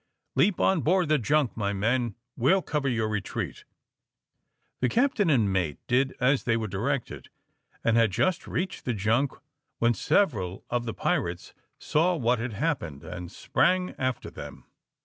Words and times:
"Leap 0.35 0.59
on 0.59 0.81
board 0.81 1.09
the 1.09 1.19
junk, 1.19 1.55
my 1.55 1.71
men, 1.73 2.15
we'll 2.35 2.63
cover 2.63 2.89
your 2.89 3.07
retreat." 3.07 3.65
The 4.79 4.89
captain 4.89 5.29
and 5.29 5.53
mate 5.53 5.77
did 5.85 6.15
as 6.19 6.45
they 6.45 6.57
were 6.57 6.67
directed, 6.67 7.29
and 7.83 7.95
had 7.95 8.09
just 8.09 8.47
reached 8.47 8.85
the 8.85 8.95
junk 8.95 9.31
when 9.77 9.93
several 9.93 10.65
of 10.71 10.85
the 10.85 10.95
pirates 10.95 11.53
saw 11.77 12.15
what 12.15 12.39
had 12.39 12.53
happened 12.53 13.03
and 13.03 13.31
sprang 13.31 13.93
after 13.99 14.31
them. 14.31 14.65